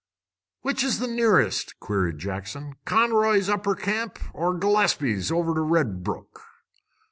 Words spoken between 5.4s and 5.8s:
to